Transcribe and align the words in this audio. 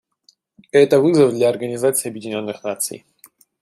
И 0.71 0.77
это 0.79 0.99
вызов 0.99 1.31
для 1.31 1.47
Организации 1.47 2.09
Объединенных 2.09 2.63
Наций. 2.63 3.05